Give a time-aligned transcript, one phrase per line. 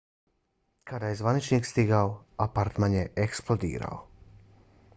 [0.91, 2.07] kada je zvaničnik stigao
[2.47, 4.05] apartman je eksplodirao